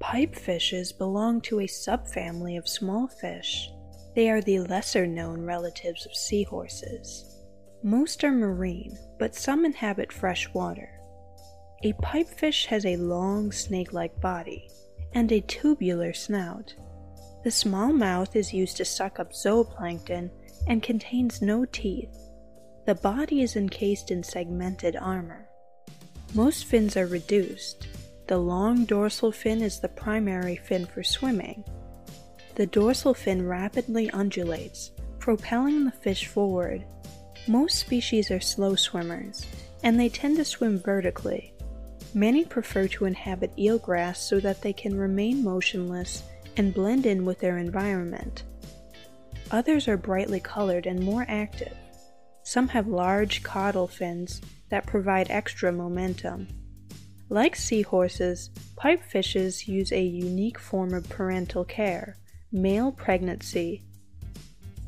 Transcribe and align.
Pipefishes 0.00 0.96
belong 0.96 1.40
to 1.42 1.60
a 1.60 1.66
subfamily 1.66 2.56
of 2.56 2.68
small 2.68 3.08
fish. 3.08 3.70
They 4.14 4.30
are 4.30 4.40
the 4.40 4.60
lesser 4.60 5.06
known 5.06 5.42
relatives 5.42 6.06
of 6.06 6.14
seahorses. 6.14 7.36
Most 7.82 8.22
are 8.24 8.32
marine, 8.32 8.96
but 9.18 9.34
some 9.34 9.64
inhabit 9.64 10.12
fresh 10.12 10.52
water. 10.54 10.90
A 11.82 11.92
pipefish 11.94 12.66
has 12.66 12.84
a 12.86 12.96
long 12.96 13.52
snake 13.52 13.92
like 13.92 14.20
body 14.20 14.68
and 15.12 15.30
a 15.30 15.40
tubular 15.42 16.12
snout. 16.12 16.74
The 17.44 17.50
small 17.50 17.92
mouth 17.92 18.34
is 18.34 18.52
used 18.52 18.76
to 18.78 18.84
suck 18.84 19.18
up 19.20 19.32
zooplankton 19.32 20.30
and 20.66 20.82
contains 20.82 21.40
no 21.40 21.64
teeth. 21.64 22.16
The 22.86 22.96
body 22.96 23.42
is 23.42 23.56
encased 23.56 24.10
in 24.10 24.22
segmented 24.22 24.96
armor. 24.96 25.48
Most 26.34 26.64
fins 26.66 26.96
are 26.96 27.06
reduced. 27.06 27.86
The 28.28 28.36
long 28.36 28.84
dorsal 28.84 29.32
fin 29.32 29.62
is 29.62 29.80
the 29.80 29.88
primary 29.88 30.56
fin 30.56 30.84
for 30.84 31.02
swimming. 31.02 31.64
The 32.56 32.66
dorsal 32.66 33.14
fin 33.14 33.46
rapidly 33.46 34.10
undulates, 34.10 34.90
propelling 35.18 35.86
the 35.86 35.92
fish 35.92 36.26
forward. 36.26 36.84
Most 37.46 37.78
species 37.78 38.30
are 38.30 38.38
slow 38.38 38.74
swimmers, 38.74 39.46
and 39.82 39.98
they 39.98 40.10
tend 40.10 40.36
to 40.36 40.44
swim 40.44 40.78
vertically. 40.78 41.54
Many 42.12 42.44
prefer 42.44 42.86
to 42.88 43.06
inhabit 43.06 43.56
eelgrass 43.56 44.18
so 44.18 44.40
that 44.40 44.60
they 44.60 44.74
can 44.74 44.98
remain 44.98 45.42
motionless 45.42 46.22
and 46.58 46.74
blend 46.74 47.06
in 47.06 47.24
with 47.24 47.38
their 47.38 47.56
environment. 47.56 48.42
Others 49.52 49.88
are 49.88 49.96
brightly 49.96 50.40
colored 50.40 50.84
and 50.84 51.00
more 51.00 51.24
active. 51.28 51.74
Some 52.42 52.68
have 52.68 52.88
large 52.88 53.42
caudal 53.42 53.88
fins 53.88 54.42
that 54.68 54.86
provide 54.86 55.30
extra 55.30 55.72
momentum. 55.72 56.46
Like 57.30 57.56
seahorses, 57.56 58.50
pipefishes 58.76 59.68
use 59.68 59.92
a 59.92 60.02
unique 60.02 60.58
form 60.58 60.94
of 60.94 61.08
parental 61.08 61.64
care 61.64 62.16
male 62.50 62.90
pregnancy. 62.90 63.82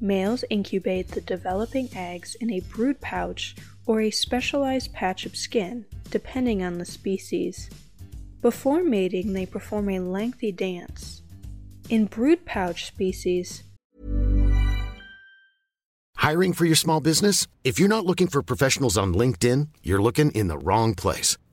Males 0.00 0.44
incubate 0.50 1.08
the 1.08 1.22
developing 1.22 1.88
eggs 1.96 2.34
in 2.34 2.52
a 2.52 2.60
brood 2.60 3.00
pouch 3.00 3.56
or 3.86 4.02
a 4.02 4.10
specialized 4.10 4.92
patch 4.92 5.24
of 5.24 5.34
skin, 5.34 5.86
depending 6.10 6.62
on 6.62 6.76
the 6.76 6.84
species. 6.84 7.70
Before 8.42 8.82
mating, 8.82 9.32
they 9.32 9.46
perform 9.46 9.88
a 9.88 10.00
lengthy 10.00 10.52
dance. 10.52 11.22
In 11.88 12.04
brood 12.04 12.44
pouch 12.44 12.86
species, 12.86 13.62
Hiring 16.16 16.54
for 16.54 16.64
your 16.64 16.74
small 16.74 17.00
business? 17.00 17.46
If 17.62 17.78
you're 17.78 17.88
not 17.88 18.04
looking 18.04 18.26
for 18.26 18.42
professionals 18.42 18.98
on 18.98 19.14
LinkedIn, 19.14 19.68
you're 19.84 20.02
looking 20.02 20.32
in 20.32 20.48
the 20.48 20.58
wrong 20.58 20.92
place. 20.94 21.38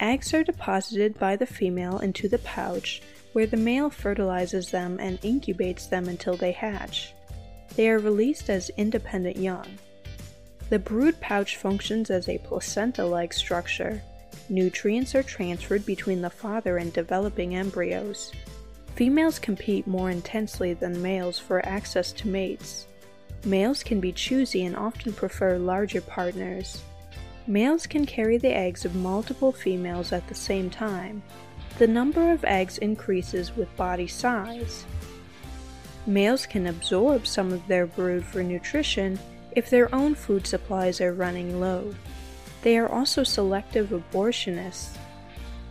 Eggs 0.00 0.34
are 0.34 0.44
deposited 0.44 1.18
by 1.18 1.36
the 1.36 1.46
female 1.46 1.98
into 1.98 2.28
the 2.28 2.38
pouch, 2.38 3.02
where 3.32 3.46
the 3.46 3.56
male 3.56 3.90
fertilizes 3.90 4.70
them 4.70 4.98
and 5.00 5.20
incubates 5.22 5.88
them 5.88 6.08
until 6.08 6.36
they 6.36 6.52
hatch. 6.52 7.14
They 7.76 7.88
are 7.90 7.98
released 7.98 8.50
as 8.50 8.70
independent 8.76 9.36
young. 9.36 9.66
The 10.70 10.78
brood 10.78 11.20
pouch 11.20 11.56
functions 11.56 12.10
as 12.10 12.28
a 12.28 12.38
placenta 12.38 13.04
like 13.04 13.32
structure. 13.32 14.02
Nutrients 14.48 15.14
are 15.14 15.22
transferred 15.22 15.84
between 15.84 16.22
the 16.22 16.30
father 16.30 16.78
and 16.78 16.92
developing 16.92 17.56
embryos. 17.56 18.32
Females 18.94 19.38
compete 19.38 19.86
more 19.86 20.10
intensely 20.10 20.72
than 20.74 21.02
males 21.02 21.38
for 21.38 21.66
access 21.66 22.12
to 22.12 22.28
mates. 22.28 22.86
Males 23.44 23.82
can 23.82 24.00
be 24.00 24.12
choosy 24.12 24.64
and 24.64 24.76
often 24.76 25.12
prefer 25.12 25.58
larger 25.58 26.00
partners. 26.00 26.82
Males 27.46 27.86
can 27.86 28.06
carry 28.06 28.38
the 28.38 28.56
eggs 28.56 28.86
of 28.86 28.94
multiple 28.94 29.52
females 29.52 30.12
at 30.12 30.26
the 30.28 30.34
same 30.34 30.70
time. 30.70 31.22
The 31.78 31.86
number 31.86 32.32
of 32.32 32.44
eggs 32.44 32.78
increases 32.78 33.54
with 33.54 33.76
body 33.76 34.06
size. 34.06 34.86
Males 36.06 36.46
can 36.46 36.66
absorb 36.66 37.26
some 37.26 37.52
of 37.52 37.66
their 37.66 37.86
brood 37.86 38.24
for 38.24 38.42
nutrition 38.42 39.18
if 39.52 39.68
their 39.68 39.94
own 39.94 40.14
food 40.14 40.46
supplies 40.46 41.00
are 41.00 41.12
running 41.12 41.60
low. 41.60 41.94
They 42.62 42.78
are 42.78 42.88
also 42.88 43.24
selective 43.24 43.88
abortionists. 43.88 44.96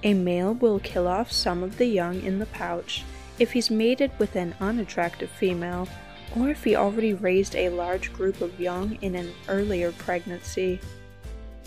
A 0.03 0.13
male 0.13 0.53
will 0.53 0.79
kill 0.79 1.07
off 1.07 1.31
some 1.31 1.63
of 1.63 1.77
the 1.77 1.87
young 1.87 2.21
in 2.21 2.37
the 2.37 2.45
pouch 2.47 3.03
if 3.39 3.51
he's 3.51 3.71
mated 3.71 4.11
with 4.19 4.35
an 4.35 4.53
unattractive 4.59 5.29
female 5.29 5.87
or 6.35 6.49
if 6.49 6.63
he 6.63 6.75
already 6.75 7.13
raised 7.13 7.55
a 7.55 7.69
large 7.69 8.13
group 8.13 8.41
of 8.41 8.59
young 8.59 8.97
in 9.01 9.15
an 9.15 9.31
earlier 9.47 9.91
pregnancy. 9.93 10.79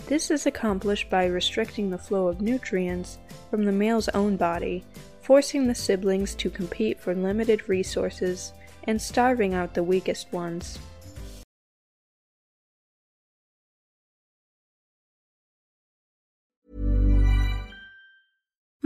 This 0.07 0.31
is 0.31 0.45
accomplished 0.45 1.09
by 1.09 1.25
restricting 1.25 1.89
the 1.89 1.97
flow 1.97 2.29
of 2.29 2.39
nutrients 2.39 3.17
from 3.49 3.65
the 3.65 3.73
male's 3.73 4.07
own 4.09 4.37
body 4.37 4.85
forcing 5.21 5.67
the 5.67 5.75
siblings 5.75 6.33
to 6.35 6.49
compete 6.49 6.97
for 6.97 7.13
limited 7.13 7.67
resources 7.67 8.53
and 8.85 9.01
starving 9.01 9.53
out 9.53 9.73
the 9.73 9.83
weakest 9.83 10.31
ones. 10.31 10.79